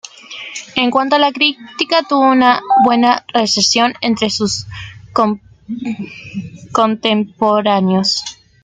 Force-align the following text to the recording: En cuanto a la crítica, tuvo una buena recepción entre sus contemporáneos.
En 0.75 0.89
cuanto 0.89 1.15
a 1.15 1.19
la 1.19 1.31
crítica, 1.31 2.01
tuvo 2.09 2.31
una 2.31 2.59
buena 2.83 3.23
recepción 3.35 3.93
entre 4.01 4.31
sus 4.31 4.65
contemporáneos. 6.73 8.23